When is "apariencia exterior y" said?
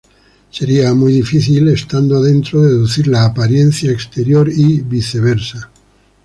3.23-4.81